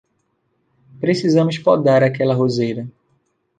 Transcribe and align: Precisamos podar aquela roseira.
Precisamos 0.99 1.59
podar 1.59 2.01
aquela 2.01 2.33
roseira. 2.33 2.89